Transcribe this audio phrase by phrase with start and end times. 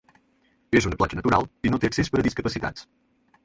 [0.79, 2.89] És una platja natural i no té accés per a discapacitats.